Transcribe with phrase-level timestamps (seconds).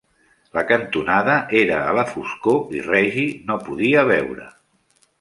[0.57, 4.51] La cantonada era a la foscor i Reggie no podia veure.